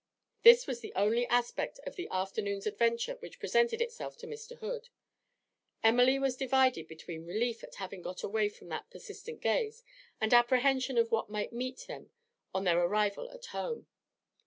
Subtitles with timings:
[0.41, 4.57] This was the only aspect of the afternoon's adventure which presented itself to Mr.
[4.57, 4.89] Hood.
[5.83, 9.83] Emily was divided between relief at having got away from that persistent gaze
[10.19, 12.09] and apprehension of what might meet them
[12.51, 13.85] on their arrival at home.